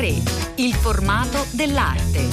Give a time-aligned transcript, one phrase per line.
[0.00, 0.14] 3,
[0.54, 2.28] il formato dell'arte.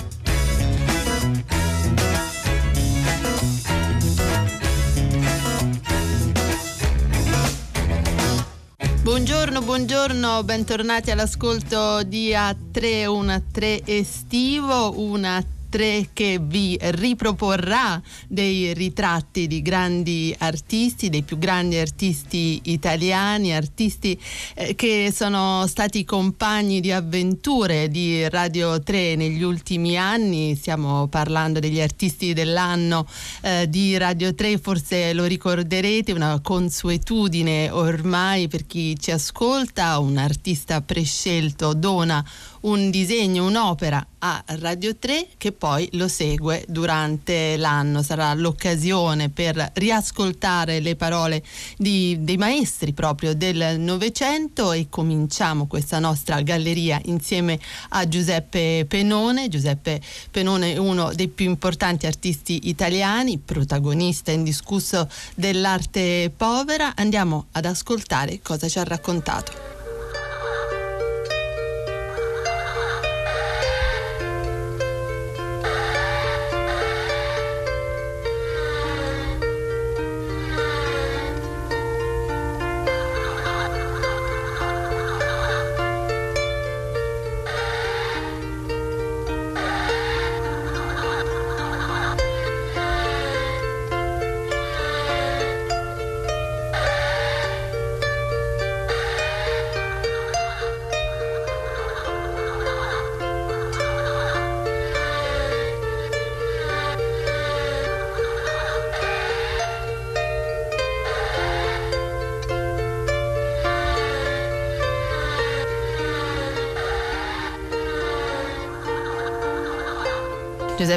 [9.01, 18.73] Buongiorno, buongiorno, bentornati all'ascolto di A3, un 3 estivo, una 3 che vi riproporrà dei
[18.73, 24.19] ritratti di grandi artisti, dei più grandi artisti italiani, artisti
[24.55, 30.55] eh, che sono stati compagni di avventure di Radio 3 negli ultimi anni.
[30.55, 33.07] Stiamo parlando degli artisti dell'anno
[33.41, 40.17] eh, di Radio 3, forse lo ricorderete, una consuetudine ormai per chi ci ascolta, un
[40.17, 42.23] artista prescelto dona
[42.67, 48.01] un disegno, un'opera a Radio 3 che poi lo segue durante l'anno.
[48.01, 51.43] Sarà l'occasione per riascoltare le parole
[51.77, 57.57] di, dei maestri proprio del Novecento e cominciamo questa nostra galleria insieme
[57.89, 59.47] a Giuseppe Penone.
[59.47, 66.93] Giuseppe Penone è uno dei più importanti artisti italiani, protagonista indiscusso dell'arte povera.
[66.95, 69.76] Andiamo ad ascoltare cosa ci ha raccontato.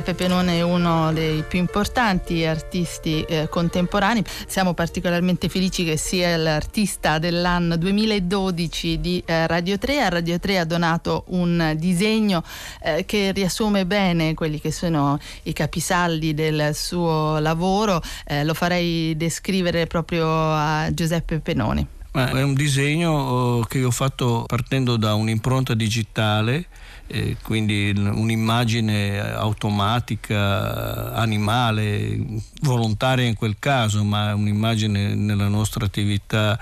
[0.00, 4.24] Giuseppe Penone è uno dei più importanti artisti eh, contemporanei.
[4.46, 10.00] Siamo particolarmente felici che sia l'artista dell'anno 2012 di eh, Radio 3.
[10.00, 12.42] A Radio 3 ha donato un disegno
[12.82, 18.00] eh, che riassume bene quelli che sono i capisaldi del suo lavoro.
[18.24, 21.99] Eh, lo farei descrivere proprio a Giuseppe Penone.
[22.12, 26.66] È un disegno oh, che ho fatto partendo da un'impronta digitale
[27.12, 32.21] eh, quindi un'immagine automatica, animale,
[32.60, 36.56] volontaria in quel caso, ma un'immagine nella nostra attività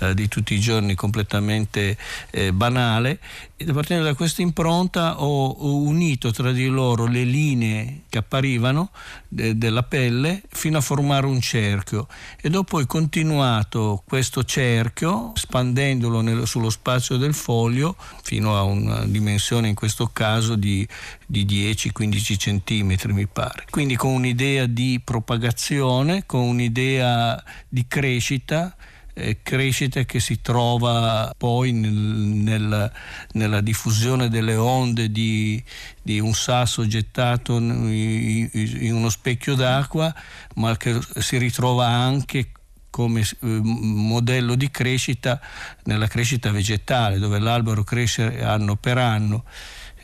[0.00, 1.96] eh, di tutti i giorni completamente
[2.30, 3.18] eh, banale.
[3.56, 8.90] E partendo da questa impronta ho, unito tra di loro le linee che apparivano
[9.26, 12.08] de, della pelle fino a formare un cerchio
[12.40, 14.93] e dopo ho continuato questo cerchio
[15.34, 20.86] spandendolo nel, sullo spazio del foglio fino a una dimensione in questo caso di,
[21.26, 23.64] di 10-15 centimetri mi pare.
[23.70, 28.76] Quindi con un'idea di propagazione, con un'idea di crescita
[29.14, 32.92] eh, crescita che si trova poi nel, nel,
[33.32, 35.62] nella diffusione delle onde di,
[36.02, 40.12] di un sasso gettato in, in uno specchio d'acqua,
[40.56, 42.50] ma che si ritrova anche
[42.94, 45.40] come eh, modello di crescita
[45.86, 49.44] nella crescita vegetale, dove l'albero cresce anno per anno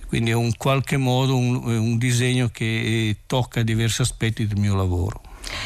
[0.09, 5.23] quindi è in qualche modo un, un disegno che tocca diversi aspetti del mio lavoro.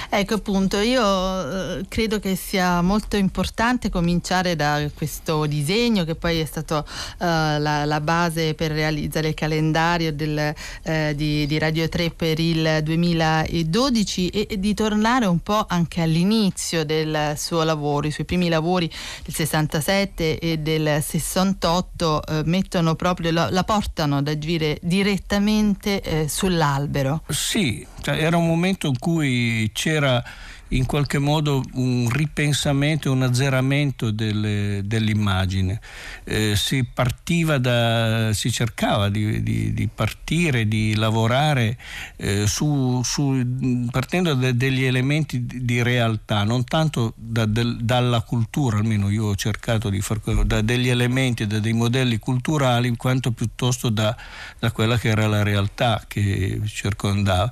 [0.09, 6.39] Ecco appunto, io eh, credo che sia molto importante cominciare da questo disegno che poi
[6.39, 6.85] è stato
[7.19, 12.39] eh, la, la, base per realizzare il calendario del, eh, di, di, Radio 3 per
[12.39, 18.07] il 2012 e, e, di tornare un po' anche all'inizio del suo lavoro.
[18.07, 18.89] I suoi primi lavori
[19.25, 26.29] del 67 e del 68 eh, mettono proprio, la, la, portano ad agire direttamente eh,
[26.29, 27.23] sull'albero.
[27.29, 30.23] Sì, cioè, era un momento in cui c'era
[30.69, 35.81] in qualche modo un ripensamento un azzeramento delle, dell'immagine.
[36.25, 41.77] Eh, si partiva da, si cercava di, di, di partire, di lavorare
[42.17, 48.79] eh, su, su, partendo da degli elementi di, realtà, non tanto da, del, dalla cultura,
[48.79, 53.33] almeno io ho cercato di fare quello, da degli elementi, da dei modelli culturali, quanto
[53.33, 54.17] piuttosto da,
[54.59, 57.51] da quella che era la realtà che circondava.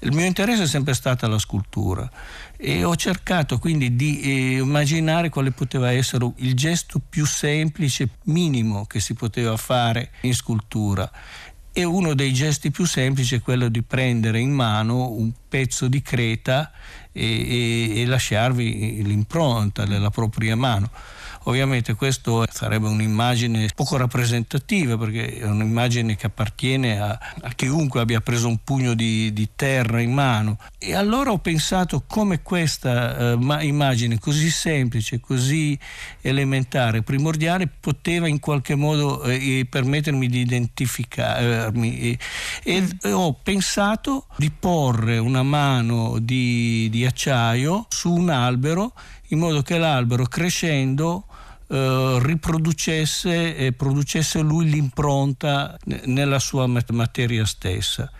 [0.00, 2.10] Il mio interesse è sempre stata la scultura
[2.64, 8.86] e ho cercato quindi di eh, immaginare quale poteva essere il gesto più semplice, minimo
[8.86, 11.10] che si poteva fare in scultura.
[11.72, 16.02] E uno dei gesti più semplici è quello di prendere in mano un pezzo di
[16.02, 16.70] creta
[17.10, 17.24] e,
[17.94, 20.88] e, e lasciarvi l'impronta della propria mano.
[21.44, 28.20] Ovviamente questo sarebbe un'immagine poco rappresentativa perché è un'immagine che appartiene a, a chiunque abbia
[28.20, 30.58] preso un pugno di, di, terra in mano.
[30.78, 35.76] E allora ho pensato come questa uh, immagine così semplice, così
[36.20, 41.98] elementare, primordiale, poteva in qualche modo eh, permettermi di identificarmi.
[41.98, 42.18] E,
[42.62, 48.92] e, e, ho pensato di porre una mano di, di acciaio su un albero
[49.28, 51.26] in modo che l'albero crescendo
[51.72, 58.12] eh, riproducesse e producesse lui l'impronta nella sua materia stessa.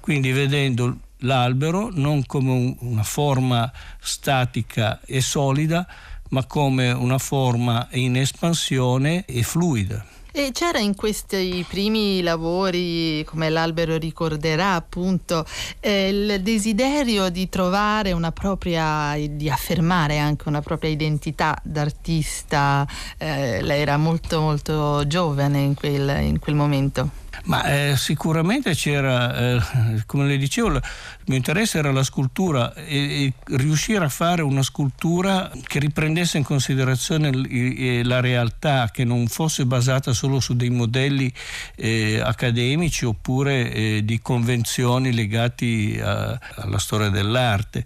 [0.00, 5.86] Quindi vedendo l'albero non come una forma statica e solida,
[6.28, 10.04] ma come una forma in espansione e fluida.
[10.40, 15.44] E c'era in questi primi lavori, come l'albero ricorderà appunto,
[15.80, 22.88] eh, il desiderio di trovare una propria, di affermare anche una propria identità d'artista.
[23.18, 27.10] Eh, lei era molto molto giovane in quel, in quel momento.
[27.44, 29.62] Ma eh, sicuramente c'era, eh,
[30.06, 30.82] come le dicevo, il
[31.26, 36.44] mio interesse era la scultura e, e, riuscire a fare una scultura che riprendesse in
[36.44, 41.32] considerazione l, la realtà, che non fosse basata solo su dei modelli
[41.76, 47.84] eh, accademici oppure eh, di convenzioni legati a, alla storia dell'arte,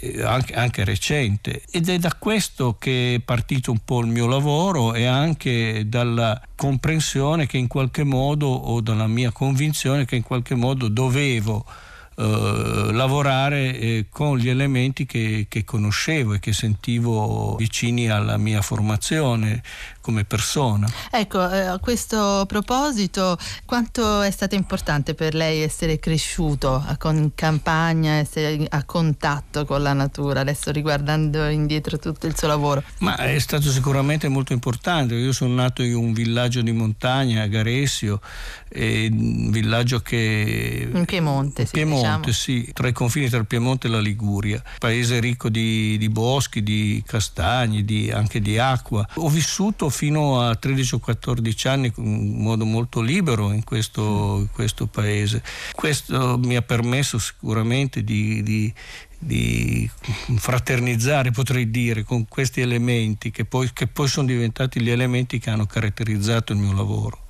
[0.00, 1.62] eh, anche, anche recente.
[1.70, 6.40] Ed è da questo che è partito un po' il mio lavoro e anche dalla
[6.56, 11.64] comprensione che in qualche modo o dalla mia convinzione che in qualche modo dovevo
[12.18, 18.62] eh, lavorare eh, con gli elementi che, che, conoscevo e che sentivo vicini alla mia
[18.62, 19.62] formazione
[20.00, 20.88] come persona.
[21.10, 23.36] Ecco, eh, a questo proposito,
[23.66, 29.92] quanto è stato importante per lei essere cresciuto in campagna, essere a contatto con la
[29.92, 32.82] natura, adesso riguardando indietro tutto il suo lavoro?
[33.00, 35.16] Ma è stato sicuramente molto importante.
[35.16, 38.20] Io sono nato in un villaggio di montagna, a Garessio,
[38.74, 40.88] un villaggio che...
[40.92, 42.32] In Piemonte, in Piemonte Piemonte, diciamo.
[42.32, 46.62] sì, tra i confini tra il Piemonte e la Liguria, paese ricco di, di boschi,
[46.62, 49.06] di castagni, di, anche di acqua.
[49.14, 54.50] Ho vissuto fino a 13 o 14 anni in modo molto libero in questo, in
[54.50, 55.42] questo paese.
[55.72, 58.74] Questo mi ha permesso sicuramente di, di
[59.18, 59.88] di
[60.36, 65.50] fraternizzare, potrei dire, con questi elementi che poi, che poi sono diventati gli elementi che
[65.50, 67.25] hanno caratterizzato il mio lavoro.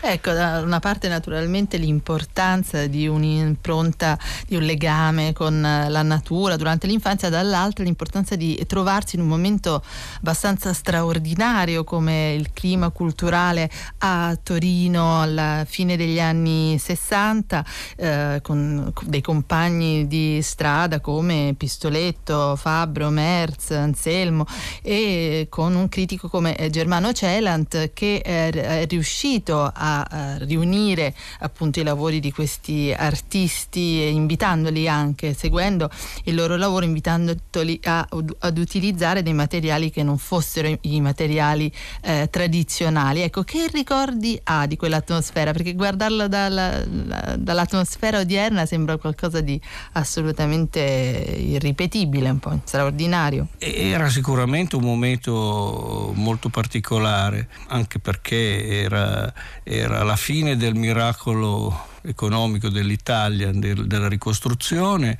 [0.00, 6.86] Ecco, da una parte naturalmente l'importanza di un'impronta, di un legame con la natura durante
[6.86, 9.82] l'infanzia, dall'altra l'importanza di trovarsi in un momento
[10.18, 17.64] abbastanza straordinario come il clima culturale a Torino alla fine degli anni 60
[17.96, 24.46] eh, con dei compagni di strada come Pistoletto, Fabbro, Merz, Anselmo
[24.82, 32.20] e con un critico come Germano Celant che è riuscito a, riunire appunto i lavori
[32.20, 35.90] di questi artisti e invitandoli anche, seguendo
[36.24, 38.06] il loro lavoro, invitandoli a,
[38.38, 41.70] ad utilizzare dei materiali che non fossero i materiali
[42.02, 43.20] eh, tradizionali.
[43.20, 45.52] Ecco, che ricordi ha di quell'atmosfera?
[45.52, 46.84] Perché guardarla dalla,
[47.36, 49.60] dall'atmosfera odierna sembra qualcosa di
[49.92, 53.48] assolutamente irripetibile, un po' straordinario.
[53.58, 62.68] Era sicuramente un momento molto particolare, anche perché era era la fine del miracolo economico
[62.68, 65.18] dell'Italia, del, della ricostruzione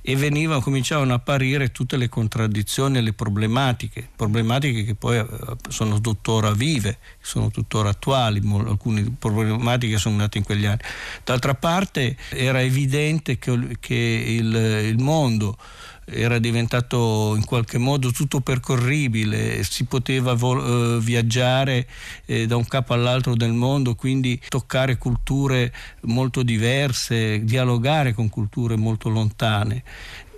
[0.00, 5.26] e venivano, cominciavano a apparire tutte le contraddizioni e le problematiche, problematiche che poi eh,
[5.68, 10.80] sono tuttora vive, sono tuttora attuali, alcune problematiche sono nate in quegli anni.
[11.22, 15.56] D'altra parte era evidente che, che il, il mondo
[16.04, 21.86] era diventato in qualche modo tutto percorribile, si poteva vo- eh, viaggiare
[22.26, 28.76] eh, da un capo all'altro del mondo, quindi toccare culture molto diverse, dialogare con culture
[28.76, 29.82] molto lontane.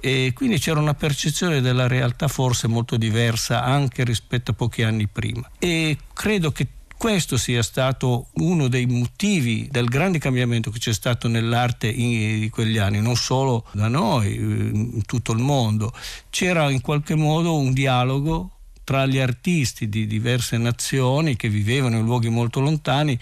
[0.00, 5.08] E quindi c'era una percezione della realtà forse molto diversa anche rispetto a pochi anni
[5.08, 5.50] prima.
[5.58, 11.28] E credo che questo sia stato uno dei motivi del grande cambiamento che c'è stato
[11.28, 15.92] nell'arte in, quegli anni, non solo da noi, in tutto il mondo.
[16.30, 18.50] C'era in qualche modo un dialogo
[18.86, 23.18] tra gli artisti di diverse nazioni che vivevano in luoghi molto lontani,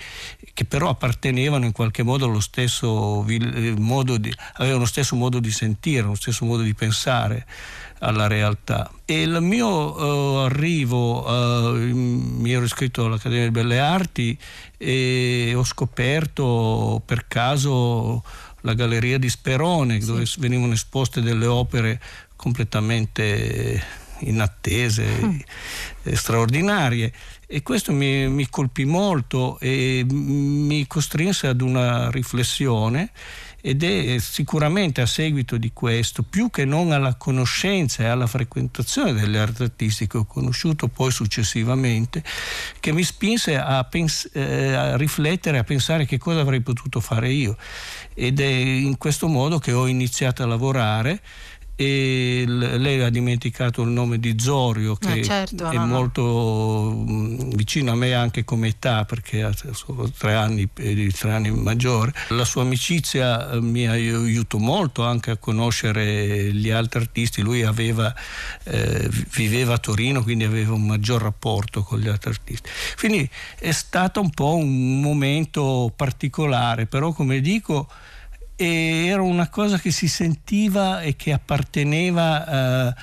[0.52, 5.40] che però appartenevano in qualche modo allo stesso eh, modo di, avevano lo stesso modo
[5.40, 7.46] di sentire, lo stesso modo di pensare
[8.00, 8.90] alla realtà.
[9.04, 14.36] E il mio uh, arrivo, uh, mi ero iscritto all'Accademia delle Belle Arti
[14.76, 18.22] e ho scoperto per caso
[18.62, 20.06] la galleria di Sperone sì.
[20.06, 22.00] dove venivano esposte delle opere
[22.36, 23.82] completamente
[24.20, 25.06] inattese.
[25.22, 25.38] Mm
[26.04, 27.12] eh, straordinarie
[27.46, 33.10] e questo mi, mi colpì molto e mi costrinse ad una riflessione
[33.66, 39.14] ed è sicuramente a seguito di questo, più che non alla conoscenza e alla frequentazione
[39.14, 42.22] delle arti artistiche che ho conosciuto poi successivamente,
[42.78, 47.32] che mi spinse a, pens- eh, a riflettere, a pensare che cosa avrei potuto fare
[47.32, 47.56] io.
[48.12, 51.22] Ed è in questo modo che ho iniziato a lavorare
[51.76, 57.48] e lei ha dimenticato il nome di Zorio che eh certo, è no, molto no.
[57.54, 62.12] vicino a me anche come età perché ha solo tre anni, tre anni maggiore.
[62.28, 67.42] La sua amicizia eh, mi aiutò molto anche a conoscere gli altri artisti.
[67.42, 68.14] Lui aveva,
[68.62, 72.70] eh, viveva a Torino quindi aveva un maggior rapporto con gli altri artisti.
[72.96, 73.28] Quindi
[73.58, 77.88] è stato un po' un momento particolare però come dico
[78.56, 82.94] era una cosa che si sentiva e che apparteneva eh,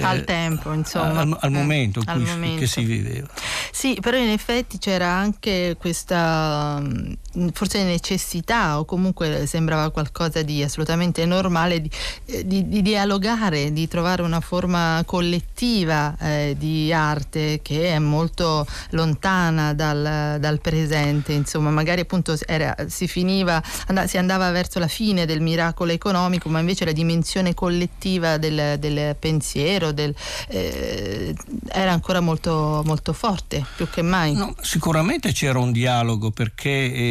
[0.00, 1.20] al tempo, insomma.
[1.20, 3.26] Al, al momento, al momento che si viveva.
[3.72, 10.62] Sì, però in effetti c'era anche questa mm, forse necessità o comunque sembrava qualcosa di
[10.62, 11.90] assolutamente normale di,
[12.26, 18.66] eh, di, di dialogare, di trovare una forma collettiva eh, di arte che è molto
[18.90, 24.88] lontana dal, dal presente, insomma, magari appunto era, si finiva, and- si andava verso la
[24.88, 30.14] fine del miracolo economico, ma invece la dimensione collettiva del, del pensiero pensiero del,
[30.48, 31.34] eh,
[31.68, 34.34] era ancora molto, molto forte, più che mai.
[34.34, 36.70] No, sicuramente c'era un dialogo perché,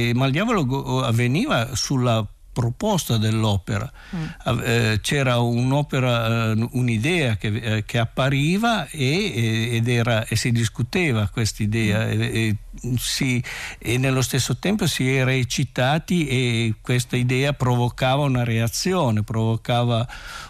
[0.09, 2.25] eh, ma il dialogo avveniva sulla
[2.57, 3.91] proposta dell'opera.
[4.15, 4.59] Mm.
[4.63, 11.29] Eh, c'era un'opera, eh, un'idea che, eh, che appariva e, ed era, e si discuteva
[11.29, 12.21] questa idea mm.
[12.21, 12.55] e,
[12.97, 13.43] si,
[13.77, 20.07] e, nello stesso tempo si era eccitati e questa idea provocava una reazione, provocava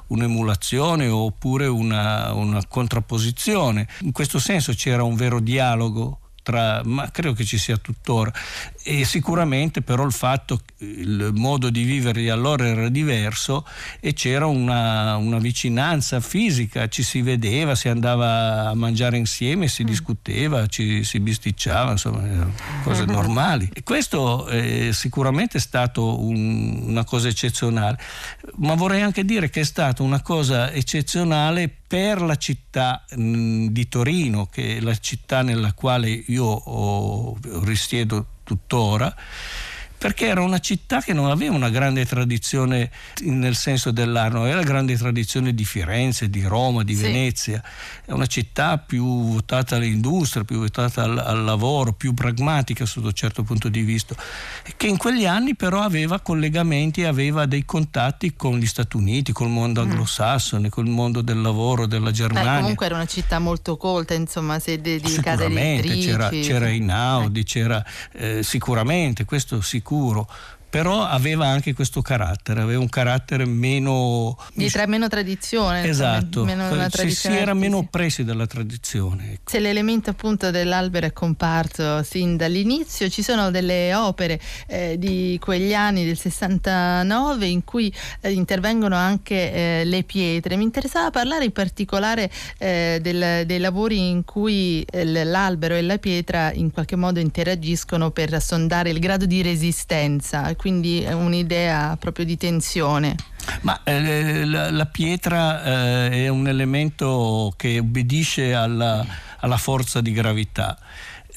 [0.08, 3.86] un'emulazione oppure una, una contrapposizione.
[4.04, 8.32] In questo senso c'era un vero dialogo tra, ma credo che ci sia tuttora.
[8.82, 13.68] E sicuramente però il fatto, il modo di vivere di allora era diverso
[14.00, 19.84] e c'era una, una vicinanza fisica, ci si vedeva, si andava a mangiare insieme, si
[19.84, 19.88] mm.
[19.88, 22.50] discuteva, ci si bisticciava, insomma,
[22.82, 23.70] cose normali.
[23.74, 28.00] E questo è sicuramente stato un, una cosa eccezionale,
[28.60, 33.88] ma vorrei anche dire che è stata una cosa eccezionale per la città mh, di
[33.88, 39.16] Torino, che è la città nella quale io ho, risiedo tuttora
[39.98, 44.64] perché era una città che non aveva una grande tradizione nel senso dell'arte, aveva la
[44.64, 47.02] grande tradizione di Firenze, di Roma, di sì.
[47.02, 47.64] Venezia,
[48.06, 53.14] è una città più votata all'industria, più votata al, al, lavoro, più pragmatica sotto un
[53.14, 54.16] certo punto di vista,
[54.76, 59.50] che in quegli anni però aveva collegamenti, aveva dei contatti con gli Stati Uniti, col
[59.50, 59.90] mondo mm.
[59.90, 62.56] anglosassone, col mondo del lavoro della Germania.
[62.56, 66.08] Beh, comunque era una città molto colta, insomma, sede di case editrici.
[66.08, 67.44] C'era, c'era Inaudi, eh.
[67.44, 70.28] c'era eh, sicuramente, questo sicuramente sicuro
[70.70, 74.38] però aveva anche questo carattere, aveva un carattere meno...
[74.54, 75.88] Di tra, meno tradizione.
[75.88, 79.34] Esatto, meno tradizione si, era meno oppressi dalla tradizione.
[79.34, 79.50] Ecco.
[79.50, 85.74] Se l'elemento appunto dell'albero è comparso sin dall'inizio, ci sono delle opere eh, di quegli
[85.74, 90.58] anni del 69 in cui eh, intervengono anche eh, le pietre.
[90.58, 95.98] Mi interessava parlare in particolare eh, del, dei lavori in cui eh, l'albero e la
[95.98, 102.26] pietra in qualche modo interagiscono per sondare il grado di resistenza quindi è un'idea proprio
[102.26, 103.16] di tensione.
[103.62, 109.06] Ma eh, la, la, pietra eh, è un elemento che obbedisce alla,
[109.40, 110.78] alla forza di gravità.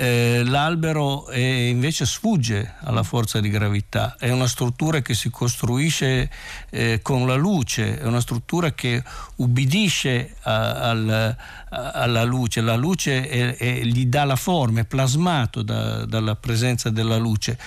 [0.02, 6.30] Eh, l'albero è, invece sfugge alla forza di gravità, è una struttura che si costruisce
[6.71, 9.02] eh, con la luce, è una struttura che
[9.37, 11.37] ubbidisce a, al,
[11.69, 16.35] a, alla luce, la luce è, è, gli dà la forma, è plasmato da, dalla
[16.35, 17.59] presenza della luce.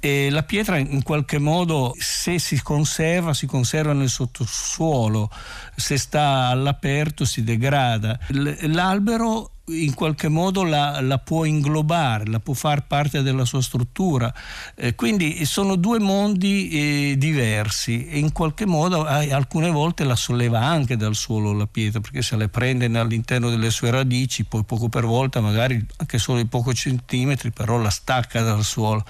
[0.00, 5.30] E la pietra in qualche modo se si conserva si conserva nel sottosuolo,
[5.76, 8.18] se sta all'aperto si degrada.
[8.28, 14.32] L'albero in qualche modo la, la, può inglobare, la può far parte della sua struttura.
[14.74, 20.16] Eh, quindi sono due mondi eh, diversi e in qualche modo eh, alcune volte la
[20.16, 24.64] solleva anche dal suolo la pietra, perché se le prende all'interno delle sue radici, poi
[24.64, 29.04] poco per volta, magari anche solo di pochi centimetri, però la stacca dal suolo.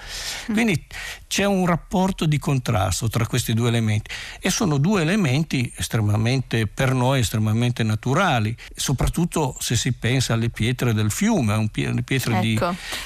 [0.47, 0.85] Quindi
[1.27, 4.09] c'è un rapporto di contrasto tra questi due elementi
[4.39, 10.93] e sono due elementi estremamente per noi estremamente naturali, soprattutto se si pensa alle pietre
[10.93, 12.39] del fiume, pietre ecco.
[12.41, 12.59] di,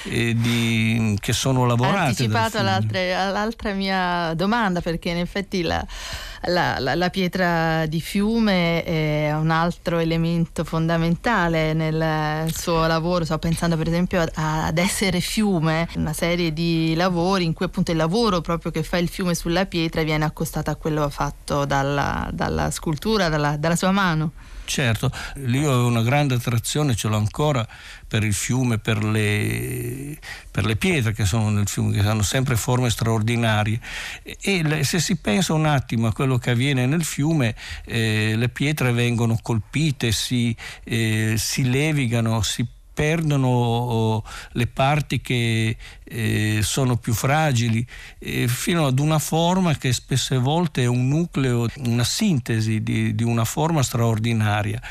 [0.06, 1.98] eh, di, che sono lavorate.
[1.98, 5.86] Ha anticipato all'altra, mia domanda perché in effetti la
[6.44, 13.26] la, la, la, pietra di fiume è un altro elemento fondamentale nel suo lavoro.
[13.26, 17.98] Sto pensando per esempio ad Essere fiume, una serie di lavori in cui appunto il
[17.98, 22.72] lavoro proprio che fa il fiume sulla pietra viene accostato a quello fatto dalla, dalla
[22.72, 24.32] scultura, dalla, dalla sua mano.
[24.70, 25.12] Certo,
[25.48, 27.68] io ho una grande attrazione, ce l'ho ancora
[28.08, 30.16] per il fiume, per le,
[30.52, 33.80] per le, pietre che sono nel fiume, che hanno sempre forme straordinarie.
[34.22, 38.92] E se si pensa un attimo a quello che avviene nel fiume, eh, le pietre
[38.92, 42.64] vengono colpite, si, eh, si levigano, si
[43.00, 47.86] perdono le parti che eh, sono più fragili,
[48.18, 53.24] eh, fino ad una forma che spesse volte è un nucleo, una sintesi di, di
[53.24, 54.82] una forma straordinaria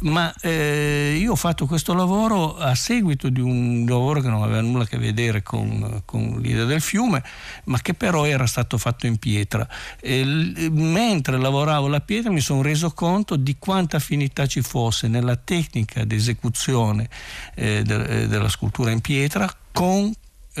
[0.00, 4.60] ma eh, io ho fatto questo lavoro a seguito di un lavoro che non aveva
[4.60, 7.22] nulla a che vedere con, con l'idea del fiume,
[7.64, 9.66] ma che però era stato fatto in pietra.
[10.00, 10.24] E,
[10.70, 16.04] mentre lavoravo la pietra mi sono reso conto di quanta affinità ci fosse nella tecnica
[16.04, 17.08] di esecuzione
[17.54, 20.12] eh, de, eh, della scultura in pietra con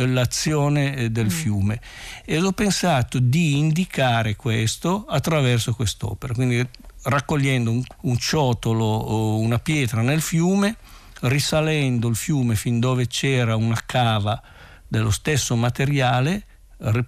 [0.04, 1.30] l'azione eh, del mm.
[1.30, 1.80] fiume
[2.24, 6.68] e ho pensato di indicare questo attraverso quest'opera quindi
[7.06, 10.76] raccogliendo un, un ciotolo o una pietra nel fiume,
[11.22, 14.40] risalendo il fiume fin dove c'era una cava
[14.86, 16.44] dello stesso materiale,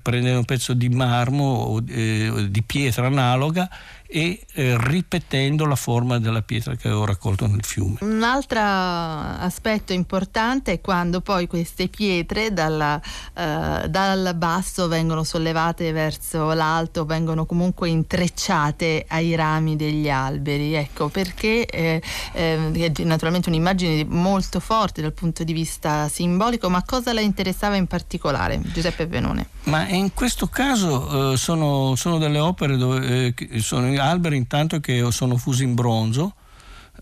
[0.02, 3.68] prendendo un pezzo di marmo o eh, di pietra analoga
[4.10, 7.98] e eh, ripetendo la forma della pietra che avevo raccolto nel fiume.
[8.00, 12.98] Un altro aspetto importante è quando poi queste pietre dalla,
[13.34, 20.72] eh, dal basso vengono sollevate verso l'alto, vengono comunque intrecciate ai rami degli alberi.
[20.72, 22.00] Ecco perché eh,
[22.32, 27.76] eh è naturalmente un'immagine molto forte dal punto di vista simbolico, ma cosa le interessava
[27.76, 29.48] in particolare, Giuseppe Benone?
[29.64, 35.36] Ma in questo caso eh, sono, sono, delle opere dove sono alberi intanto che sono
[35.36, 36.34] fusi in bronzo,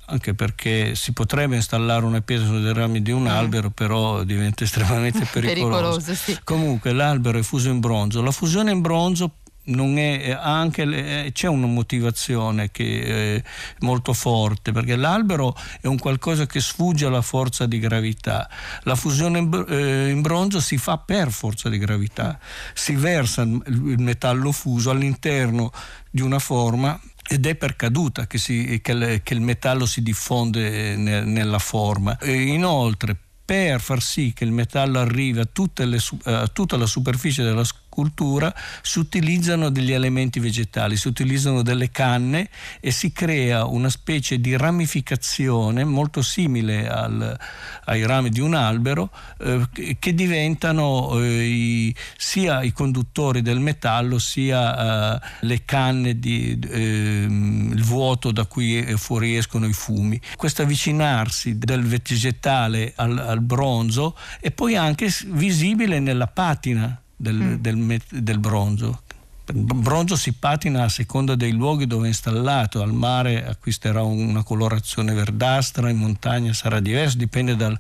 [0.07, 3.29] anche perché si potrebbe installare una pietra sui rami di un mm.
[3.29, 6.01] albero, però diventa estremamente pericoloso.
[6.01, 6.39] pericoloso sì.
[6.45, 8.23] Comunque l'albero è fuso in bronzo.
[8.23, 9.31] La fusione in bronzo
[9.67, 13.43] è, anche, c'è una motivazione che è
[13.81, 18.49] molto forte perché l'albero è un qualcosa che sfugge alla forza di gravità
[18.83, 22.39] la fusione in, eh, bronzo si fa per forza di gravità
[22.75, 25.73] si versa il metallo fuso all'interno
[26.11, 26.99] di una forma
[27.29, 31.59] ed è per caduta che, si, che, le, che il metallo si diffonde ne, nella
[31.59, 32.19] forma.
[32.19, 35.49] E inoltre, per far sì che il metallo arrivi a,
[35.85, 37.65] le, a tutta la superficie della
[37.97, 44.39] cultura si utilizzano degli elementi vegetali, si utilizzano delle canne e si crea una specie
[44.39, 47.39] di ramificazione molto simile al,
[47.87, 54.19] ai rami di un albero eh, che diventano eh, i, sia i conduttori del metallo
[54.19, 60.21] sia eh, le canne di ehm, il vuoto da cui fuoriescono i fumi.
[60.37, 67.55] Questo avvicinarsi del vegetale al, al bronzo è poi anche visibile nella patina del, mm.
[67.55, 69.01] del, del bronzo.
[69.49, 74.43] Il bronzo si patina a seconda dei luoghi dove è installato, al mare acquisterà una
[74.43, 77.79] colorazione verdastra, in montagna sarà diverso, dipende dal,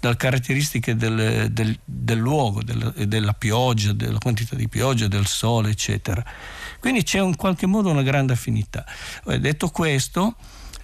[0.00, 5.68] dalle caratteristiche del, del, del luogo, del, della pioggia, della quantità di pioggia, del sole,
[5.68, 6.24] eccetera.
[6.80, 8.86] Quindi c'è in qualche modo una grande affinità.
[9.24, 10.36] Detto questo,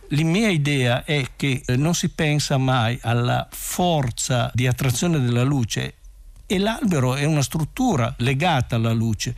[0.09, 5.95] la mia idea è che non si pensa mai alla forza di attrazione della luce
[6.51, 9.37] e l'albero è una struttura legata alla luce.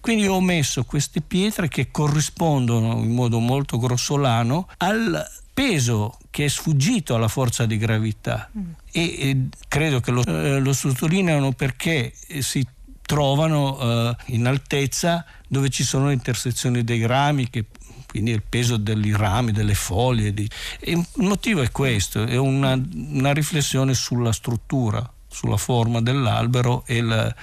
[0.00, 6.48] Quindi ho messo queste pietre che corrispondono in modo molto grossolano al peso che è
[6.48, 8.70] sfuggito alla forza di gravità mm.
[8.92, 12.64] e, e, credo che lo, eh, lo, sottolineano perché si
[13.02, 17.66] trovano eh, in altezza dove ci sono le intersezioni dei rami che
[18.06, 20.32] quindi il peso dei rami, delle foglie.
[20.32, 20.48] Di...
[20.82, 27.34] il motivo è questo, è una, una riflessione sulla struttura sulla forma dell'albero e, la,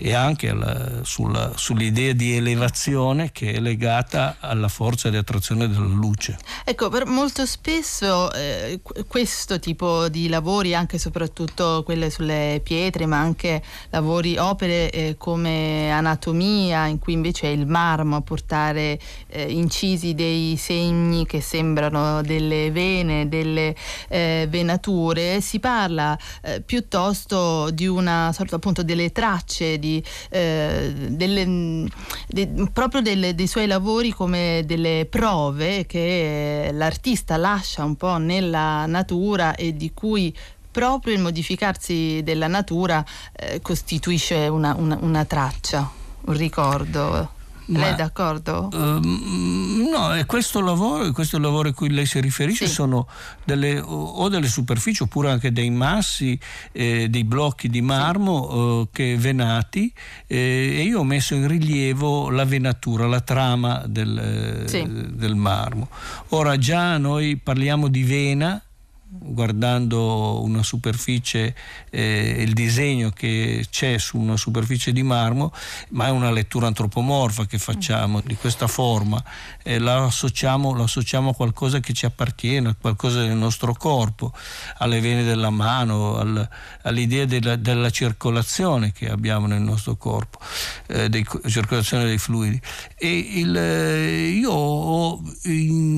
[0.00, 5.84] e anche la, sulla, sull'idea di elevazione che è legata alla forza di attrazione della
[5.84, 6.38] luce.
[6.64, 13.06] Ecco, per molto spesso eh, questo tipo di lavori, anche e soprattutto quelle sulle pietre,
[13.06, 18.98] ma anche lavori, opere eh, come anatomia, in cui invece è il marmo a portare
[19.28, 23.74] eh, incisi dei segni che sembrano delle vene, delle
[24.08, 30.92] eh, venature, si parla eh, piuttosto di una sorta appunto delle tracce di di, eh,
[31.08, 31.88] delle,
[32.26, 38.86] de, proprio delle, dei suoi lavori come delle prove che l'artista lascia un po' nella
[38.86, 40.34] natura e di cui
[40.70, 45.90] proprio il modificarsi della natura eh, costituisce una, una, una traccia,
[46.26, 47.36] un ricordo.
[47.68, 48.68] Ma, lei è d'accordo?
[48.72, 49.00] Uh,
[49.90, 52.72] no, questo lavoro, questo lavoro a cui lei si riferisce sì.
[52.72, 53.06] sono
[53.44, 56.38] delle, o delle superfici oppure anche dei massi,
[56.72, 58.56] eh, dei blocchi di marmo sì.
[58.56, 59.92] eh, che venati
[60.26, 64.86] eh, e io ho messo in rilievo la venatura, la trama del, sì.
[64.86, 65.88] del marmo.
[66.28, 68.62] Ora già noi parliamo di vena
[69.20, 71.54] guardando una superficie,
[71.90, 75.52] eh, il disegno che c'è su una superficie di marmo,
[75.90, 79.22] ma è una lettura antropomorfa che facciamo di questa forma,
[79.62, 84.32] eh, la, associamo, la, associamo, a qualcosa che ci appartiene, a qualcosa del nostro corpo,
[84.78, 86.48] alle vene della mano, al,
[86.82, 90.38] all'idea della, della, circolazione che abbiamo nel nostro corpo,
[90.86, 92.60] eh, dei, circolazione dei fluidi.
[92.98, 95.22] Il, eh, io ho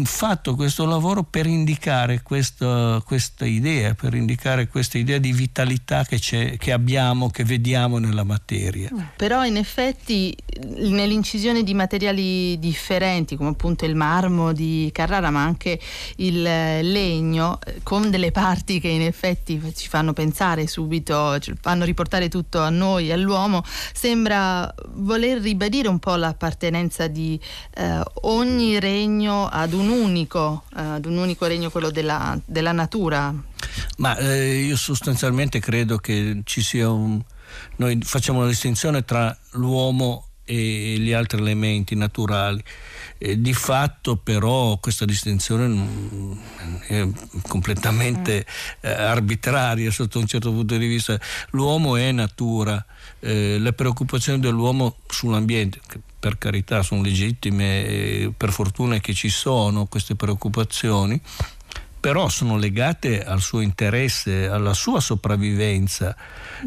[0.05, 6.21] fatto questo lavoro per indicare questo questa idea, per indicare questa idea di vitalità che,
[6.57, 8.89] che abbiamo, che vediamo nella materia.
[8.95, 8.99] Mm.
[9.17, 10.33] Però in effetti
[10.77, 15.81] nell'incisione di materiali differenti, come appunto il marmo di Carrara, ma anche
[16.19, 22.29] il legno, con delle parti che in effetti ci fanno pensare subito, ci fanno riportare
[22.29, 27.41] tutto a noi, all'uomo, sembra voler ribadire un po' l'appartenenza di
[27.75, 32.99] eh, ogni regno ad un unico, eh, ad un unico regno, quello della, della natura
[33.01, 33.35] natura?
[33.99, 37.21] Ma eh, io sostanzialmente credo che ci sia un...
[37.77, 42.63] Noi facciamo una distinzione tra l'uomo e gli altri elementi naturali.
[43.19, 46.39] Eh, di fatto però questa distinzione
[46.87, 47.07] è
[47.47, 48.79] completamente mm.
[48.81, 51.19] eh, arbitraria sotto un certo punto di vista.
[51.51, 52.85] L'uomo è natura,
[53.21, 59.87] eh, le preoccupazioni dell'uomo sull'ambiente, che per carità sono legittime, per fortuna che ci sono
[59.87, 61.19] queste preoccupazioni,
[62.01, 66.17] però sono legate al suo interesse, alla sua sopravvivenza.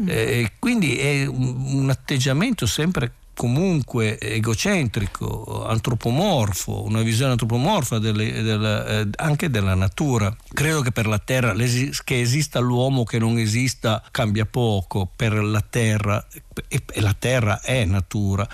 [0.00, 0.08] Mm.
[0.08, 8.86] Eh, quindi è un, un atteggiamento sempre comunque egocentrico, antropomorfo, una visione antropomorfa delle, della,
[8.86, 10.34] eh, anche della natura.
[10.52, 15.64] Credo che per la Terra, che esista l'uomo, che non esista, cambia poco per la
[15.68, 16.24] Terra
[16.68, 18.48] e, e la Terra è natura.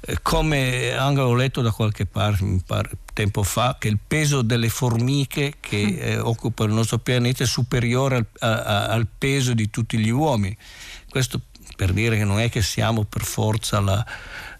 [0.00, 4.42] Eh, come anche ho letto da qualche parte, mi pare, tempo fa, che il peso
[4.42, 5.98] delle formiche che mm.
[6.00, 10.56] eh, occupano il nostro pianeta è superiore al, a, al, peso di tutti gli uomini.
[11.08, 11.40] Questo
[11.76, 14.04] per dire che non è che siamo per forza la,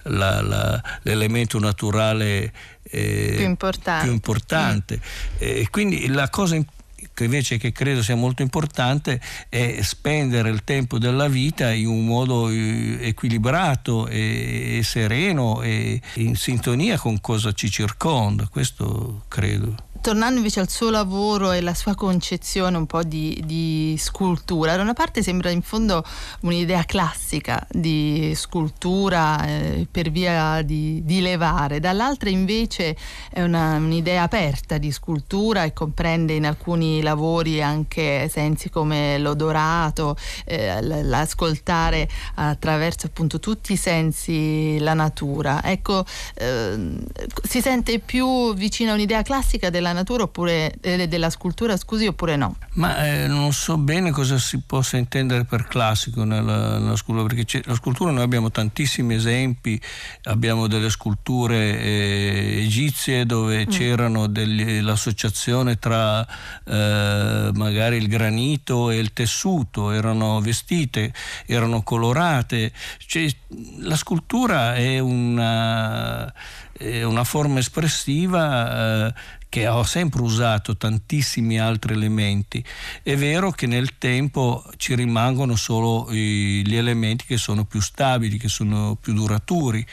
[0.05, 2.52] la, la, l'elemento naturale
[2.83, 4.05] eh, più importante.
[4.05, 4.96] Più importante.
[4.96, 5.00] Mm.
[5.38, 6.74] Eh, quindi la cosa importante
[7.16, 12.05] che invece che credo sia molto importante è spendere il tempo della vita in un
[12.05, 20.37] modo eh, equilibrato e, sereno e in sintonia con cosa ci circonda, questo credo tornando
[20.38, 24.92] invece al suo lavoro e la sua concezione un po' di, di, scultura, da una
[24.92, 26.04] parte sembra in fondo
[26.40, 32.96] un'idea classica di scultura eh, per via di, di, levare, dall'altra invece
[33.30, 40.16] è una, un'idea aperta di scultura e comprende in alcuni lavori anche sensi come l'odorato,
[40.44, 45.62] eh, l'ascoltare attraverso appunto tutti i sensi la natura.
[45.62, 46.04] Ecco,
[46.35, 46.98] eh,
[47.42, 52.37] si sente più vicino a un'idea classica della natura oppure eh, della scultura, scusi, oppure
[52.37, 52.57] no?
[52.75, 57.62] Ma eh, non so bene cosa si possa intendere per classico nella, nella scultura, perché
[57.64, 59.81] la scultura noi abbiamo tantissimi esempi,
[60.25, 63.70] abbiamo delle sculture eh, egizie dove mm.
[63.70, 66.27] c'erano degli, l'associazione tra
[66.64, 71.12] eh, magari il granito e il tessuto, erano vestite,
[71.46, 72.72] erano colorate,
[73.07, 73.27] cioè,
[73.81, 76.33] la scultura è una,
[76.72, 79.14] è una forma espressiva eh,
[79.57, 82.62] che ho sempre usato tantissimi altri elementi.
[83.03, 88.49] È vero che nel tempo ci rimangono solo gli elementi che sono più stabili, che
[88.49, 89.87] sono più duraturi,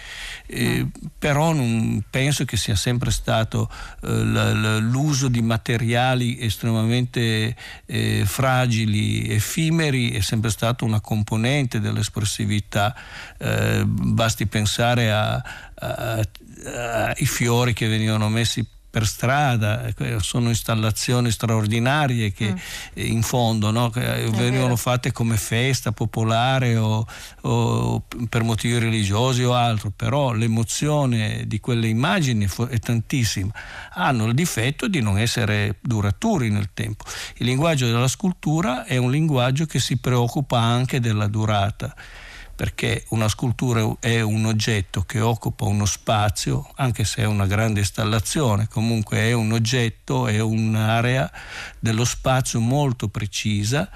[0.47, 0.85] eh,
[1.17, 3.69] però non penso che sia sempre stato
[4.01, 4.09] eh,
[4.81, 12.93] l'uso di materiali estremamente eh, fragili, effimeri, è sempre stato una componente dell'espressività.
[13.37, 16.25] Eh, basti pensare ai
[17.25, 22.57] fiori che venivano messi per strada, sono installazioni straordinarie che mm.
[22.97, 27.03] in fondo no, venivano fatte come festa popolare o,
[27.41, 33.51] o, per motivi religiosi o altro, però l'emozione di quelle immagini è tantissima,
[33.93, 37.03] hanno il difetto di non essere duraturi nel tempo.
[37.37, 41.95] Il linguaggio della scultura è un linguaggio che si preoccupa anche della durata
[42.63, 47.81] perché una scultura è un oggetto che occupa uno spazio, anche se è una grande
[47.81, 51.29] installazione, comunque è un oggetto, è un'area
[51.77, 53.89] dello spazio molto precisa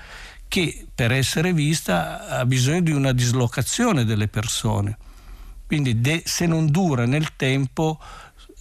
[0.49, 4.97] che per essere vista ha bisogno di una dislocazione delle persone.
[5.65, 7.97] Quindi de, se non dura nel tempo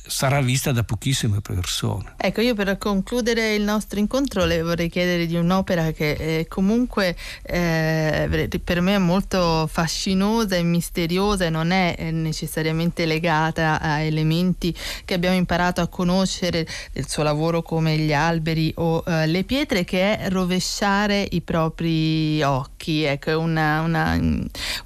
[0.07, 2.15] sarà vista da pochissime persone.
[2.17, 7.17] Ecco, io per concludere il nostro incontro le vorrei chiedere di un'opera che eh, comunque
[7.43, 14.01] eh, per me è molto fascinosa e misteriosa e non è eh, necessariamente legata a
[14.01, 19.45] elementi che abbiamo imparato a conoscere del suo lavoro come gli alberi o eh, le
[19.45, 23.03] pietre, che è rovesciare i propri occhi.
[23.03, 24.19] Ecco, è una, una,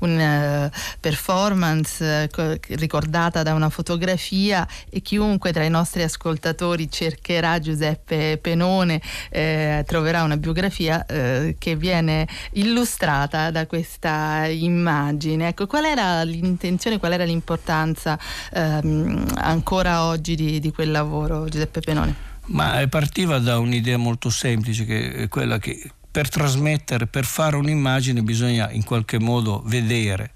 [0.00, 8.38] una performance eh, ricordata da una fotografia e chiunque tra i nostri ascoltatori cercherà Giuseppe
[8.40, 15.48] Penone eh, troverà una biografia eh, che viene illustrata da questa immagine.
[15.48, 18.16] Ecco, qual era l'intenzione, qual era l'importanza
[18.52, 22.14] ehm, ancora oggi di, di quel lavoro, Giuseppe Penone?
[22.46, 28.22] Ma partiva da un'idea molto semplice, che è quella che per trasmettere, per fare un'immagine
[28.22, 30.30] bisogna in qualche modo vedere.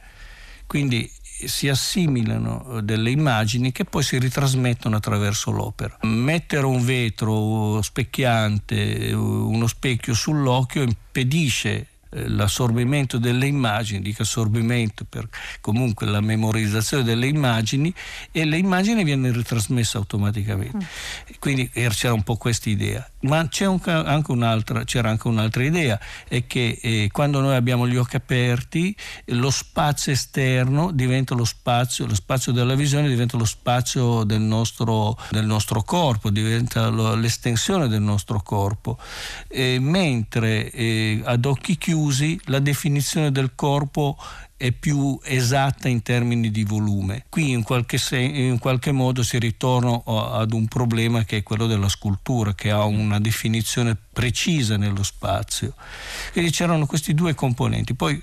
[0.66, 1.08] Quindi
[1.48, 5.98] si assimilano eh, delle immagini che poi si ritrasmettono attraverso l'opera.
[6.02, 15.29] Mettere un vetro specchiante, uno specchio sull'occhio impedisce eh, l'assorbimento delle immagini, dico assorbimento per
[15.61, 17.92] comunque la memorizzazione delle immagini
[18.31, 20.77] e le immagini vengono ritrasmesse automaticamente.
[20.77, 21.35] Mm.
[21.38, 23.07] Quindi c'era un po' questa idea.
[23.22, 24.33] Ma un, anche
[24.85, 25.98] c'era anche un'altra idea,
[26.29, 28.94] è che eh, quando noi abbiamo gli occhi aperti
[29.27, 35.18] lo spazio esterno diventa lo spazio, lo spazio della visione diventa lo spazio del nostro,
[35.31, 38.98] del nostro corpo, diventa l'estensione del nostro corpo,
[39.48, 44.19] e mentre eh, ad occhi chiusi chiusi la definizione del corpo
[44.57, 47.25] è più esatta in termini di volume.
[47.29, 51.67] Qui in qualche, sen- in qualche, modo si ritorna ad un problema che è quello
[51.67, 55.75] della scultura, che ha una definizione precisa nello spazio.
[56.33, 57.95] Quindi c'erano questi due componenti.
[57.95, 58.23] Poi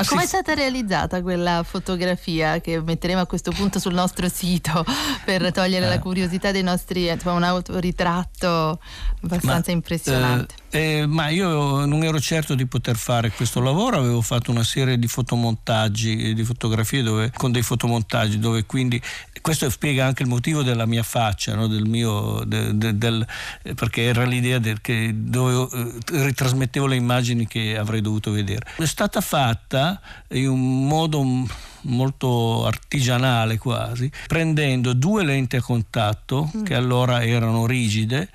[0.00, 4.84] ma come è stata realizzata quella fotografia che metteremo a questo punto sul nostro sito
[5.24, 5.88] per togliere eh.
[5.88, 8.80] la curiosità dei nostri, insomma, un autoritratto
[9.22, 10.54] abbastanza ma, impressionante?
[10.70, 14.64] Eh, eh, ma io non ero certo di poter fare questo lavoro, avevo fatto una
[14.64, 19.00] serie di fotomontaggi, di fotografie dove, con dei fotomontaggi dove quindi
[19.40, 21.66] questo spiega anche il motivo della mia faccia, no?
[21.66, 23.26] del mio, de, de, del,
[23.74, 28.66] perché era l'idea del, che dove eh, ritrasmettevo le immagini che avrei dovuto vedere.
[28.76, 31.46] È stata fatta in un modo
[31.82, 36.64] molto artigianale quasi, prendendo due lenti a contatto mm.
[36.64, 38.30] che allora erano rigide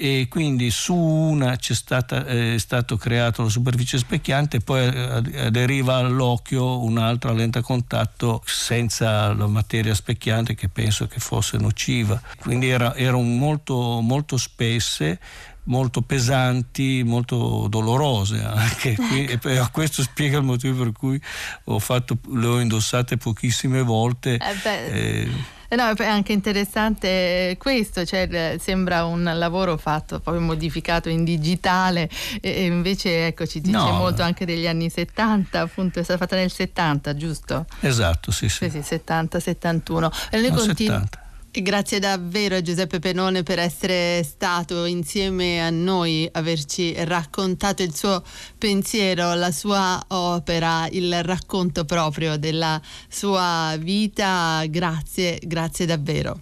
[0.00, 5.96] e quindi su una c'è stata, è stato creato la superficie specchiante e poi aderiva
[5.96, 12.20] all'occhio un'altra lente a contatto senza la materia specchiante che penso che fosse nociva.
[12.38, 15.18] Quindi era, erano molto, molto spesse
[15.64, 18.96] molto pesanti, molto dolorose anche.
[18.98, 19.48] Ecco.
[19.48, 21.20] E questo spiega il motivo per cui
[21.64, 24.36] ho fatto, le ho indossate pochissime volte.
[24.36, 31.08] Eh eh, eh no, è anche interessante questo, cioè, sembra un lavoro fatto, poi modificato
[31.08, 32.08] in digitale
[32.40, 33.92] e, invece ecco, ci dice no.
[33.92, 37.66] molto anche degli anni 70, appunto è stata fatta nel 70, giusto?
[37.80, 38.70] Esatto, sì, sì.
[38.70, 40.10] Sì, sì 70-71.
[40.30, 41.22] E noi no, continu- 70.
[41.60, 48.22] Grazie davvero a Giuseppe Penone per essere stato insieme a noi, averci raccontato il suo
[48.56, 54.62] pensiero, la sua opera, il racconto proprio della sua vita.
[54.68, 56.40] Grazie, grazie davvero.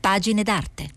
[0.00, 0.90] Pagine d'arte.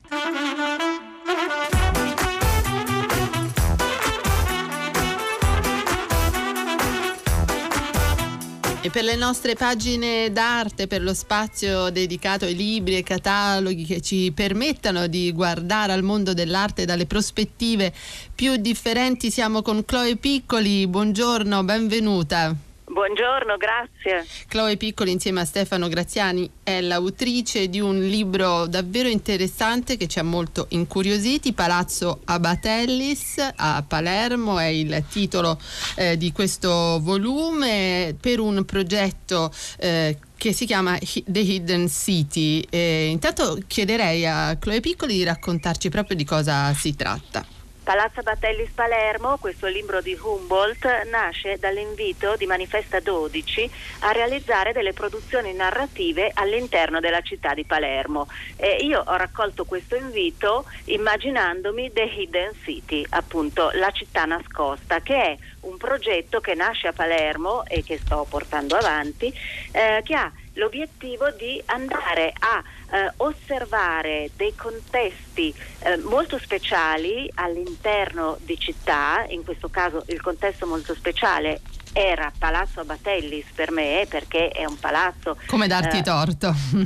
[8.84, 14.02] E per le nostre pagine d'arte, per lo spazio dedicato ai libri e cataloghi che
[14.02, 17.94] ci permettano di guardare al mondo dell'arte dalle prospettive
[18.34, 20.88] più differenti, siamo con Chloe Piccoli.
[20.88, 22.71] Buongiorno, benvenuta.
[22.92, 24.28] Buongiorno, grazie.
[24.50, 30.20] Chloe Piccoli insieme a Stefano Graziani è l'autrice di un libro davvero interessante che ci
[30.20, 35.58] ha molto incuriositi, Palazzo Abatellis a Palermo è il titolo
[35.96, 42.60] eh, di questo volume per un progetto eh, che si chiama The Hidden City.
[42.70, 47.61] Eh, intanto chiederei a Chloe Piccoli di raccontarci proprio di cosa si tratta.
[47.92, 53.70] Palazzo Battellis Palermo, questo libro di Humboldt, nasce dall'invito di Manifesta 12
[54.04, 58.30] a realizzare delle produzioni narrative all'interno della città di Palermo.
[58.56, 65.22] E io ho raccolto questo invito immaginandomi The Hidden City, appunto la città nascosta, che
[65.22, 69.34] è un progetto che nasce a Palermo e che sto portando avanti,
[69.74, 78.38] eh, che ha l'obiettivo di andare a eh, osservare dei contesti eh, molto speciali all'interno
[78.42, 81.62] di città, in questo caso il contesto molto speciale
[81.94, 85.38] era Palazzo Abatellis per me perché è un palazzo...
[85.48, 86.54] Come darti eh, torto.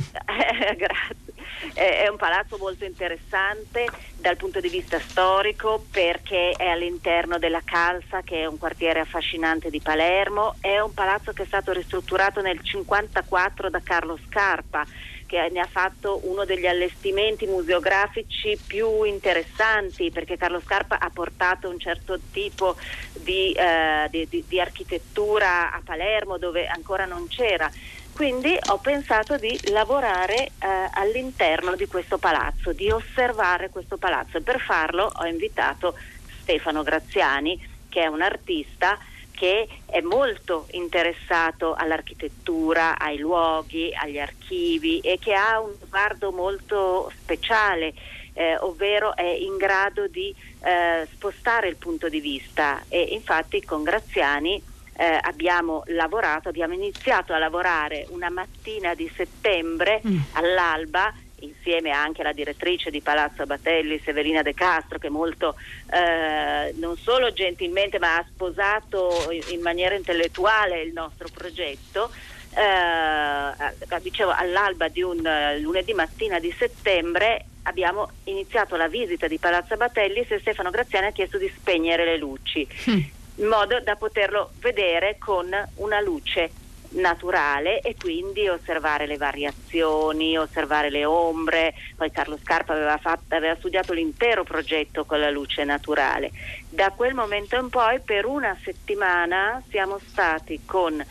[0.76, 1.25] grazie
[1.72, 8.22] è un palazzo molto interessante dal punto di vista storico perché è all'interno della Calza
[8.22, 12.60] che è un quartiere affascinante di Palermo, è un palazzo che è stato ristrutturato nel
[12.62, 14.86] 1954 da Carlo Scarpa
[15.26, 21.68] che ne ha fatto uno degli allestimenti museografici più interessanti perché Carlo Scarpa ha portato
[21.68, 22.76] un certo tipo
[23.12, 27.70] di, eh, di, di, di architettura a Palermo dove ancora non c'era
[28.16, 30.50] quindi ho pensato di lavorare eh,
[30.94, 34.38] all'interno di questo palazzo, di osservare questo palazzo.
[34.38, 35.94] E per farlo ho invitato
[36.40, 38.98] Stefano Graziani, che è un artista
[39.32, 47.12] che è molto interessato all'architettura, ai luoghi, agli archivi e che ha un sguardo molto
[47.20, 47.92] speciale,
[48.32, 52.82] eh, ovvero è in grado di eh, spostare il punto di vista.
[52.88, 60.00] E infatti con Graziani eh, abbiamo lavorato, abbiamo iniziato a lavorare una mattina di settembre
[60.06, 60.18] mm.
[60.32, 65.54] all'alba insieme anche alla direttrice di Palazzo Batelli, Severina De Castro, che molto
[65.90, 72.10] eh, non solo gentilmente ma ha sposato in, in maniera intellettuale il nostro progetto.
[72.54, 79.36] Eh, dicevo all'alba di un uh, lunedì mattina di settembre abbiamo iniziato la visita di
[79.36, 82.66] Palazzo Batelli e Stefano Graziani ha chiesto di spegnere le luci.
[82.88, 86.50] Mm in modo da poterlo vedere con una luce
[86.90, 91.74] naturale e quindi osservare le variazioni, osservare le ombre.
[91.96, 96.30] Poi Carlo Scarpa aveva, fatto, aveva, studiato l'intero progetto con la luce naturale.
[96.68, 101.04] Da quel momento in poi per una settimana siamo stati con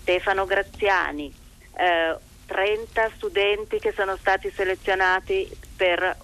[0.00, 1.32] Stefano Graziani,
[1.76, 5.48] eh, 30 studenti che sono stati selezionati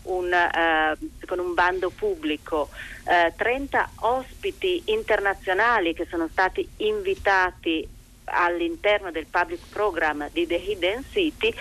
[0.05, 2.71] un, eh, con un bando pubblico,
[3.05, 7.87] eh, 30 ospiti internazionali che sono stati invitati
[8.25, 11.53] all'interno del public program di The Hidden City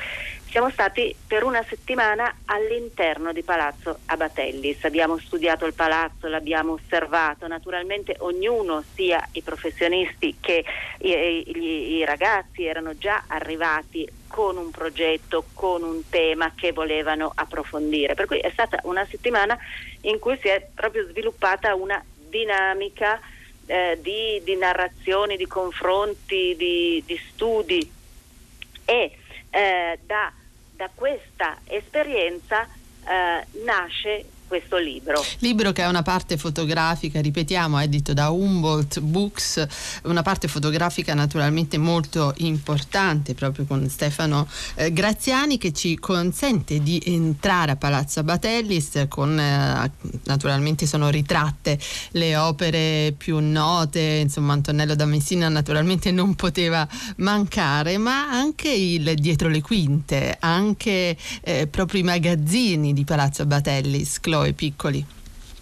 [0.49, 7.45] siamo stati per una settimana all'interno di Palazzo Abatellis, abbiamo studiato il palazzo, l'abbiamo osservato,
[7.45, 10.65] naturalmente ognuno, sia i professionisti che
[11.01, 17.31] i, i, i ragazzi, erano già arrivati con un progetto, con un tema che volevano
[17.35, 18.13] approfondire.
[18.13, 19.57] Per cui è stata una settimana
[20.01, 23.19] in cui si è proprio sviluppata una dinamica
[23.65, 27.91] eh, di, di, narrazioni, di confronti, di, di studi
[28.85, 29.11] e
[29.49, 30.31] eh, da
[30.79, 35.23] da questa esperienza eh, nasce questo libro.
[35.39, 39.65] Libro che ha una parte fotografica, ripetiamo, edito da Humboldt Books,
[40.03, 47.01] una parte fotografica naturalmente molto importante proprio con Stefano eh, Graziani che ci consente di
[47.05, 49.91] entrare a Palazzo Batellis con eh,
[50.23, 51.77] naturalmente sono ritratte
[52.11, 59.13] le opere più note, insomma Antonello da Messina naturalmente non poteva mancare, ma anche il
[59.15, 64.19] dietro le quinte, anche eh, proprio i magazzini di Palazzo Batellis.
[64.39, 65.05] Chloe e piccoli.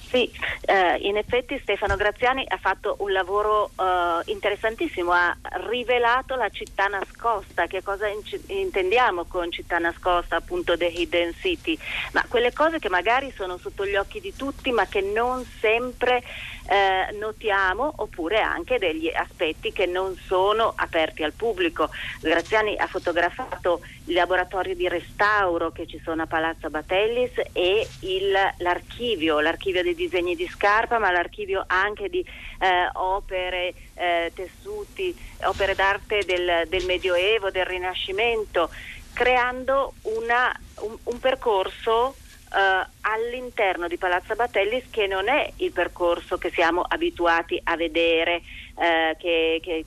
[0.09, 5.35] Sì, eh, in effetti Stefano Graziani ha fatto un lavoro eh, interessantissimo, ha
[5.67, 11.77] rivelato la città nascosta, che cosa in- intendiamo con città nascosta, appunto The Hidden City,
[12.13, 16.23] ma quelle cose che magari sono sotto gli occhi di tutti ma che non sempre
[16.67, 21.89] eh, notiamo oppure anche degli aspetti che non sono aperti al pubblico.
[22.21, 28.31] Graziani ha fotografato il laboratorio di restauro che ci sono a Palazzo Batellis e il,
[28.57, 35.75] l'archivio, l'archivio dei disegni di Scarpa, ma l'archivio anche di eh, opere, eh, tessuti, opere
[35.75, 38.69] d'arte del, del Medioevo, del Rinascimento,
[39.13, 42.15] creando una, un, un percorso
[42.49, 48.41] Uh, all'interno di Palazzo Batellis che non è il percorso che siamo abituati a vedere,
[48.75, 49.85] uh, che, che,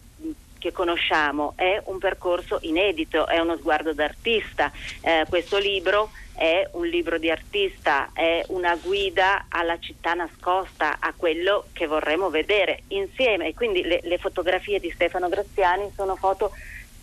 [0.59, 4.71] che, conosciamo, è un percorso inedito, è uno sguardo d'artista.
[5.01, 11.13] Uh, questo libro è un libro di artista, è una guida alla città nascosta, a
[11.17, 13.53] quello che vorremmo vedere insieme.
[13.55, 16.53] quindi le, le fotografie di Stefano Graziani sono foto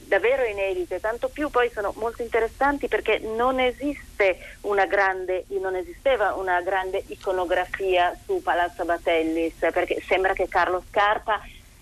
[0.07, 6.33] davvero inedite, tanto più poi sono molto interessanti perché non esiste una grande, non esisteva
[6.33, 11.39] una grande iconografia su Palazzo Batellis, perché sembra che Carlo Scarpa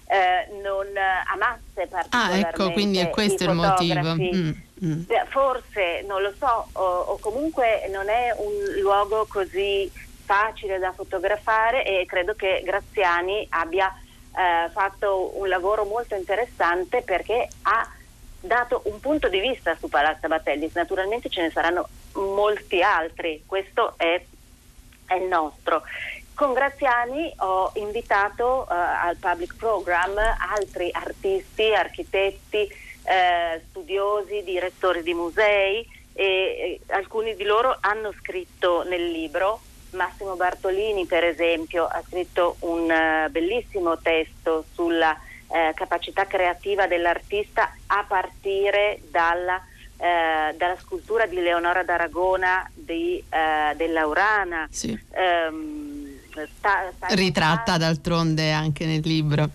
[0.07, 0.85] eh, non
[1.31, 4.15] amasse particolarmente Ah, ecco, quindi è questo il motivo.
[4.15, 4.51] Mm,
[4.83, 5.01] mm.
[5.29, 9.91] Forse, non lo so, o, o comunque non è un luogo così
[10.25, 13.93] facile da fotografare e credo che Graziani abbia
[14.35, 17.87] eh, fatto un lavoro molto interessante perché ha
[18.45, 23.93] dato un punto di vista su Palazzo Battellis, naturalmente ce ne saranno molti altri, questo
[23.97, 24.21] è,
[25.07, 25.83] è il nostro.
[26.33, 32.69] Con Graziani ho invitato uh, al public program altri artisti, architetti,
[33.07, 39.61] eh, studiosi, direttori di musei e, e alcuni di loro hanno scritto nel libro.
[39.91, 45.17] Massimo Bartolini, per esempio, ha scritto un uh, bellissimo testo sulla
[45.47, 49.61] uh, capacità creativa dell'artista a partire dalla,
[49.97, 53.23] dalla scultura di Leonora d'Aragona di,
[53.75, 54.67] dell'Aurana.
[54.69, 54.91] Sì.
[56.57, 59.49] Sta, sta ritratta d'altronde anche nel libro.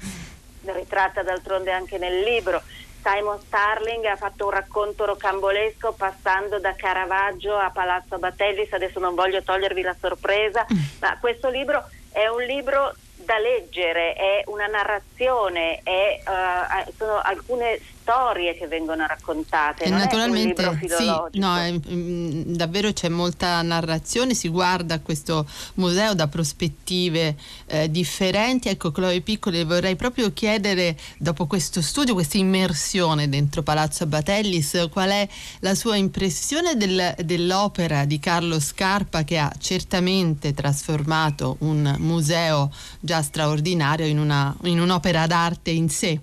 [0.64, 2.62] Ritratta d'altronde anche nel libro.
[3.02, 9.14] Simon Starling ha fatto un racconto rocambolesco passando da Caravaggio a Palazzo Batellis, adesso non
[9.14, 10.78] voglio togliervi la sorpresa, mm.
[11.00, 12.94] ma questo libro è un libro
[13.24, 17.78] da leggere, è una narrazione, è, uh, sono alcune
[18.10, 19.84] storie che vengono raccontate.
[19.84, 26.26] E naturalmente sì, no, è, mm, davvero c'è molta narrazione, si guarda questo museo da
[26.26, 27.36] prospettive
[27.66, 28.68] eh, differenti.
[28.68, 35.10] Ecco, Chloe Piccoli, vorrei proprio chiedere, dopo questo studio, questa immersione dentro Palazzo Batellis, qual
[35.10, 35.28] è
[35.60, 43.22] la sua impressione del, dell'opera di Carlo Scarpa che ha certamente trasformato un museo già
[43.22, 46.20] straordinario in, una, in un'opera d'arte in sé?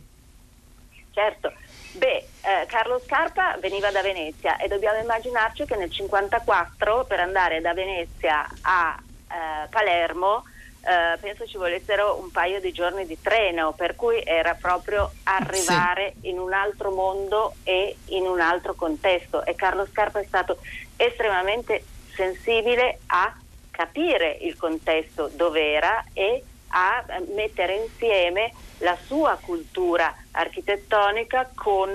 [1.18, 1.52] Certo,
[1.98, 7.60] Beh, eh, Carlo Scarpa veniva da Venezia e dobbiamo immaginarci che nel 1954 per andare
[7.60, 8.96] da Venezia a
[9.28, 10.44] eh, Palermo
[10.82, 16.14] eh, penso ci volessero un paio di giorni di treno, per cui era proprio arrivare
[16.22, 16.30] sì.
[16.30, 20.60] in un altro mondo e in un altro contesto e Carlo Scarpa è stato
[20.98, 21.84] estremamente
[22.14, 23.36] sensibile a
[23.72, 26.44] capire il contesto dove era e
[26.78, 27.04] a
[27.34, 31.90] mettere insieme la sua cultura architettonica con,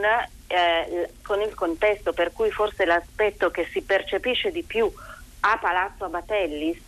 [0.49, 4.91] eh, con, il contesto, per cui forse l'aspetto che si percepisce di più
[5.41, 6.83] a Palazzo Abatellis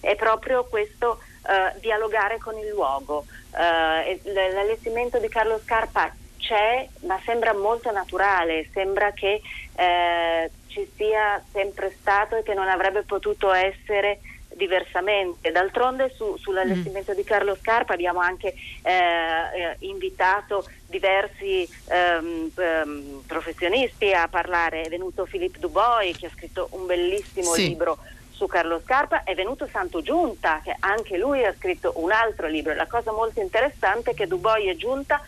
[0.00, 3.24] è proprio questo eh, dialogare con il luogo.
[3.52, 9.42] Eh, l'allestimento di Carlo Scarpa c'è, ma sembra molto naturale, sembra che
[9.74, 14.20] eh, ci sia sempre stato e che non avrebbe potuto essere
[14.60, 15.50] diversamente.
[15.50, 17.14] D'altronde su, sull'allestimento mm.
[17.14, 24.82] di Carlo Scarpa abbiamo anche eh, eh, invitato diversi ehm, ehm, professionisti a parlare.
[24.82, 27.68] È venuto Philippe Dubois che ha scritto un bellissimo sì.
[27.68, 27.98] libro
[28.30, 32.74] su Carlo Scarpa, è venuto Santo Giunta che anche lui ha scritto un altro libro.
[32.74, 35.22] La cosa molto interessante è che Dubois e Giunta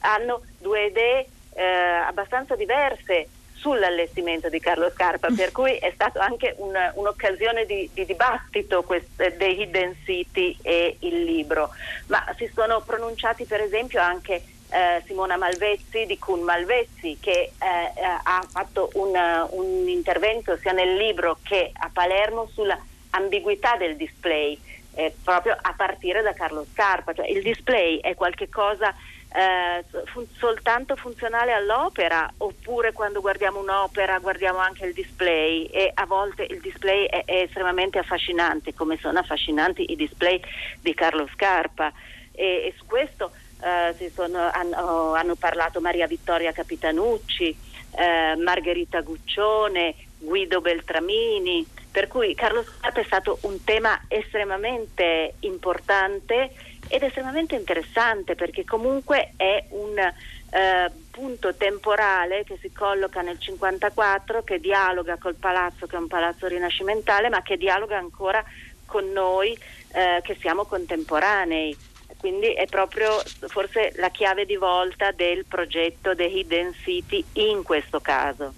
[0.00, 3.28] hanno due idee eh, abbastanza diverse
[3.58, 9.36] sull'allestimento di Carlo Scarpa, per cui è stata anche un, un'occasione di, di dibattito quest,
[9.36, 11.70] dei Hidden City e il libro.
[12.06, 17.52] Ma si sono pronunciati per esempio anche eh, Simona Malvezzi di Kun Malvezzi che eh,
[17.58, 19.14] eh ha fatto un,
[19.50, 22.78] un, intervento sia nel libro che a Palermo sulla
[23.10, 24.58] ambiguità del display,
[24.94, 27.14] eh, proprio a partire da Carlo Scarpa.
[27.14, 28.94] Cioè, il display è qualcosa
[29.30, 36.06] eh, fun- soltanto funzionale all'opera oppure quando guardiamo un'opera guardiamo anche il display e a
[36.06, 40.40] volte il display è, è estremamente affascinante come sono affascinanti i display
[40.80, 41.92] di Carlo Scarpa.
[42.32, 47.56] E, e su questo eh, sono, hanno, hanno, parlato Maria Vittoria Capitanucci,
[47.96, 56.52] eh, Margherita Guccione, Guido Beltramini, per cui Carlo Scarpa è stato un tema estremamente importante
[56.86, 64.44] ed estremamente interessante perché comunque è un eh, punto temporale che si colloca nel 54
[64.44, 68.42] che dialoga col palazzo che è un palazzo rinascimentale ma che dialoga ancora
[68.86, 69.58] con noi
[69.92, 71.76] eh, che siamo contemporanei
[72.18, 78.00] quindi è proprio forse la chiave di volta del progetto The Hidden City in questo
[78.00, 78.52] caso.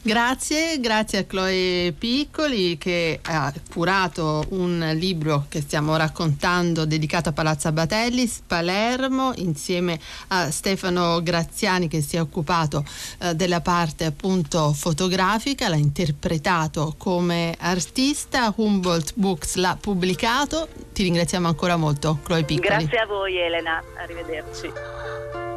[0.00, 7.32] Grazie, grazie a Chloe Piccoli che ha curato un libro che stiamo raccontando dedicato a
[7.32, 12.84] Palazzo Batellis, Palermo, insieme a Stefano Graziani che si è occupato
[13.18, 20.68] eh, della parte appunto fotografica, l'ha interpretato come artista, Humboldt Books l'ha pubblicato.
[20.92, 22.68] Ti ringraziamo ancora molto, Chloe Piccoli.
[22.68, 25.47] Grazie a voi Elena, arrivederci.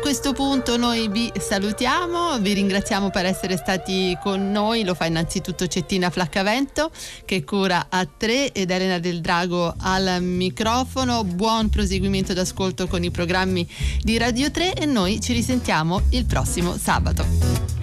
[0.00, 5.66] Questo punto noi vi salutiamo, vi ringraziamo per essere stati con noi, lo fa innanzitutto
[5.66, 6.90] Cettina Flaccavento
[7.24, 11.22] che cura a tre ed Elena del Drago al microfono.
[11.24, 13.68] Buon proseguimento d'ascolto con i programmi
[14.00, 17.79] di Radio 3 e noi ci risentiamo il prossimo sabato.